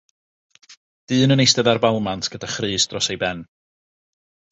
[1.11, 3.39] Dyn yn eistedd ar balmant gyda chrys dros ei ben.